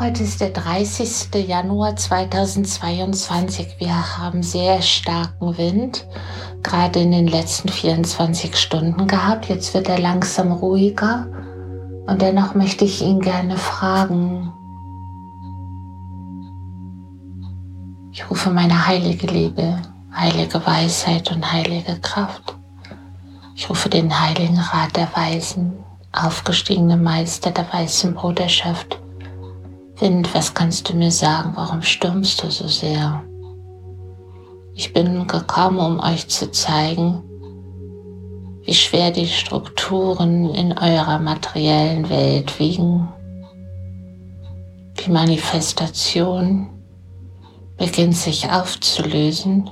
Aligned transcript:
Heute 0.00 0.22
ist 0.22 0.40
der 0.40 0.48
30. 0.48 1.46
Januar 1.46 1.94
2022. 1.94 3.74
Wir 3.80 4.16
haben 4.16 4.42
sehr 4.42 4.80
starken 4.80 5.58
Wind, 5.58 6.06
gerade 6.62 7.00
in 7.00 7.12
den 7.12 7.26
letzten 7.26 7.68
24 7.68 8.56
Stunden 8.56 9.06
gehabt. 9.06 9.50
Jetzt 9.50 9.74
wird 9.74 9.90
er 9.90 9.98
langsam 9.98 10.52
ruhiger. 10.52 11.26
Und 12.06 12.22
dennoch 12.22 12.54
möchte 12.54 12.86
ich 12.86 13.02
ihn 13.02 13.20
gerne 13.20 13.58
fragen. 13.58 14.50
Ich 18.10 18.30
rufe 18.30 18.48
meine 18.48 18.86
heilige 18.86 19.26
Liebe, 19.26 19.82
heilige 20.16 20.66
Weisheit 20.66 21.30
und 21.30 21.52
heilige 21.52 22.00
Kraft. 22.00 22.56
Ich 23.54 23.68
rufe 23.68 23.90
den 23.90 24.18
heiligen 24.18 24.58
Rat 24.58 24.96
der 24.96 25.14
Weisen, 25.14 25.74
aufgestiegene 26.10 26.96
Meister 26.96 27.50
der 27.50 27.70
weißen 27.70 28.14
Bruderschaft 28.14 28.99
Wind, 30.00 30.34
was 30.34 30.54
kannst 30.54 30.88
du 30.88 30.96
mir 30.96 31.10
sagen? 31.10 31.52
Warum 31.56 31.82
stürmst 31.82 32.42
du 32.42 32.50
so 32.50 32.66
sehr? 32.68 33.22
Ich 34.72 34.94
bin 34.94 35.26
gekommen, 35.26 35.78
um 35.78 36.00
euch 36.00 36.26
zu 36.26 36.50
zeigen, 36.50 37.22
wie 38.64 38.72
schwer 38.72 39.10
die 39.10 39.26
Strukturen 39.26 40.54
in 40.54 40.78
eurer 40.78 41.18
materiellen 41.18 42.08
Welt 42.08 42.58
wiegen. 42.58 43.08
Die 45.04 45.10
Manifestation 45.10 46.70
beginnt 47.76 48.16
sich 48.16 48.50
aufzulösen 48.50 49.68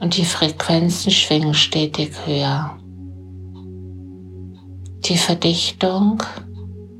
und 0.00 0.18
die 0.18 0.26
Frequenzen 0.26 1.10
schwingen 1.10 1.54
stetig 1.54 2.12
höher. 2.26 2.76
Die 5.00 5.16
Verdichtung 5.16 6.22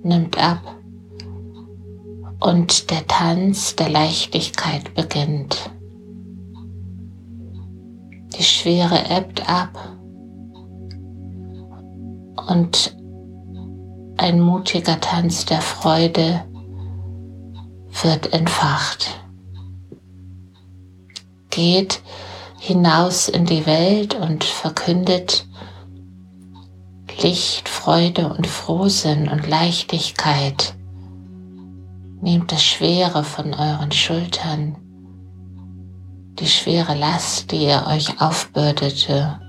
nimmt 0.02 0.38
ab 0.38 0.81
und 2.42 2.90
der 2.90 3.06
Tanz 3.06 3.76
der 3.76 3.88
Leichtigkeit 3.88 4.94
beginnt. 4.94 5.70
Die 8.36 8.42
Schwere 8.42 8.98
ebbt 9.10 9.48
ab 9.48 9.78
und 12.48 12.96
ein 14.16 14.40
mutiger 14.40 15.00
Tanz 15.00 15.44
der 15.44 15.60
Freude 15.60 16.44
wird 18.02 18.32
entfacht. 18.32 19.20
Geht 21.50 22.00
hinaus 22.58 23.28
in 23.28 23.44
die 23.44 23.66
Welt 23.66 24.14
und 24.14 24.42
verkündet 24.42 25.46
Licht, 27.20 27.68
Freude 27.68 28.34
und 28.34 28.46
Frohsinn 28.46 29.28
und 29.28 29.46
Leichtigkeit 29.46 30.74
Nehmt 32.22 32.52
das 32.52 32.62
Schwere 32.62 33.24
von 33.24 33.52
euren 33.52 33.90
Schultern, 33.90 34.76
die 36.38 36.46
schwere 36.46 36.94
Last, 36.94 37.50
die 37.50 37.64
ihr 37.64 37.84
euch 37.88 38.20
aufbürdete, 38.20 39.40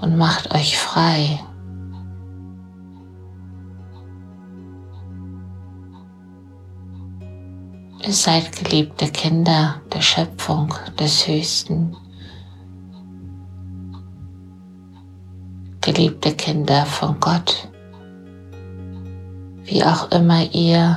und 0.00 0.16
macht 0.16 0.54
euch 0.54 0.78
frei. 0.78 1.38
Ihr 8.06 8.12
seid 8.14 8.52
geliebte 8.52 9.08
Kinder 9.08 9.82
der 9.92 10.00
Schöpfung 10.00 10.72
des 10.98 11.28
Höchsten. 11.28 11.94
Geliebte 15.82 16.32
Kinder 16.32 16.86
von 16.86 17.20
Gott. 17.20 17.68
Wie 19.64 19.84
auch 19.84 20.10
immer 20.10 20.42
ihr 20.54 20.96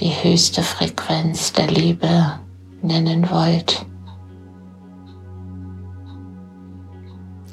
die 0.00 0.10
höchste 0.10 0.62
Frequenz 0.62 1.52
der 1.52 1.68
Liebe 1.68 2.38
nennen 2.82 3.28
wollt. 3.30 3.86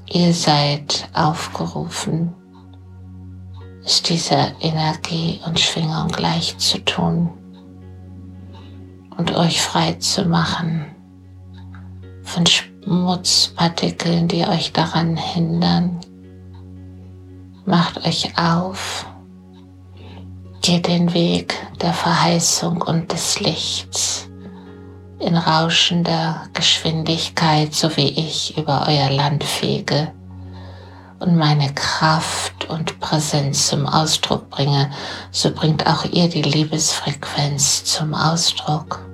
Ihr 0.09 0.33
seid 0.33 1.09
aufgerufen, 1.13 2.33
es 3.85 4.01
dieser 4.01 4.51
Energie 4.61 5.39
und 5.45 5.59
Schwingung 5.59 6.09
gleich 6.09 6.57
zu 6.57 6.83
tun 6.83 7.29
und 9.17 9.35
euch 9.35 9.61
frei 9.61 9.93
zu 9.93 10.25
machen 10.25 10.85
von 12.23 12.45
Schmutzpartikeln, 12.45 14.27
die 14.27 14.45
euch 14.45 14.73
daran 14.73 15.15
hindern. 15.15 15.99
Macht 17.65 18.05
euch 18.05 18.37
auf 18.37 19.05
Geht 20.61 20.87
den 20.87 21.13
Weg 21.15 21.55
der 21.81 21.91
Verheißung 21.91 22.83
und 22.83 23.11
des 23.11 23.39
Lichts 23.39 24.29
in 25.17 25.35
rauschender 25.35 26.43
Geschwindigkeit, 26.53 27.73
so 27.73 27.97
wie 27.97 28.09
ich 28.09 28.57
über 28.57 28.85
euer 28.87 29.09
Land 29.09 29.43
fege 29.43 30.11
und 31.17 31.35
meine 31.35 31.73
Kraft 31.73 32.69
und 32.69 32.99
Präsenz 32.99 33.69
zum 33.69 33.87
Ausdruck 33.87 34.51
bringe, 34.51 34.91
so 35.31 35.51
bringt 35.51 35.87
auch 35.87 36.05
ihr 36.05 36.29
die 36.29 36.43
Liebesfrequenz 36.43 37.83
zum 37.83 38.13
Ausdruck. 38.13 39.07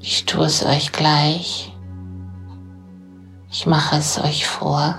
Ich 0.00 0.24
tue 0.24 0.46
es 0.46 0.64
euch 0.64 0.92
gleich. 0.92 1.72
Ich 3.50 3.66
mache 3.66 3.96
es 3.96 4.18
euch 4.18 4.46
vor 4.46 4.98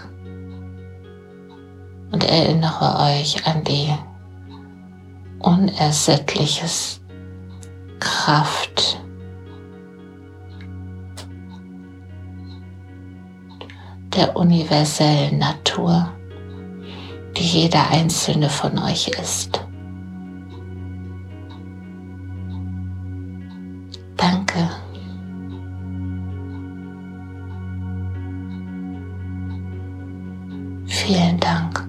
und 2.11 2.23
erinnere 2.23 3.19
euch 3.19 3.45
an 3.45 3.63
die 3.63 3.93
unersättliche 5.39 6.65
Kraft 7.99 8.99
der 14.15 14.35
universellen 14.35 15.37
Natur, 15.37 16.09
die 17.37 17.43
jeder 17.43 17.89
einzelne 17.91 18.49
von 18.49 18.77
euch 18.79 19.07
ist. 19.09 19.63
Danke. 24.15 24.69
Vielen 30.87 31.39
Dank. 31.39 31.87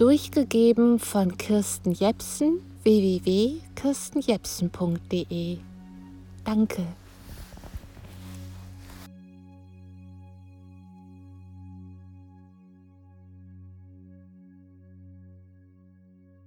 Durchgegeben 0.00 0.98
von 0.98 1.36
Kirsten 1.36 1.92
Jepsen 1.92 2.62
www.kirstenjepsen.de. 2.84 5.58
Danke. 6.42 6.86